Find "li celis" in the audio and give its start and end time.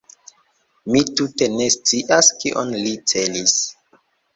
2.83-3.61